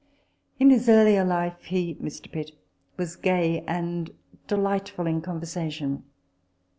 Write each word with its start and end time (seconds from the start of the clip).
In 0.57 0.71
his 0.71 0.89
earlier 0.89 1.23
life 1.23 1.65
he 1.65 1.95
was 2.97 3.15
gay 3.17 3.61
and 3.67 4.09
delightful 4.47 5.05
in 5.05 5.21
conversation. 5.21 6.05